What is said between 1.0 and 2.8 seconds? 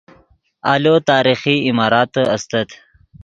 تاریخی عماراتے استت